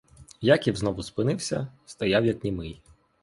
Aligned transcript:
Яків 0.41 0.75
знову 0.75 1.03
спинився, 1.03 1.67
стояв 1.85 2.25
як 2.25 2.43
німий. 2.43 2.81